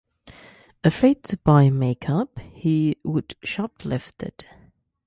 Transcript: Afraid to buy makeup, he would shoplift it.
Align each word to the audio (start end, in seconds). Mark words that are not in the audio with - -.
Afraid 0.83 1.21
to 1.25 1.37
buy 1.37 1.69
makeup, 1.69 2.39
he 2.39 2.97
would 3.03 3.35
shoplift 3.45 4.23
it. 4.23 4.47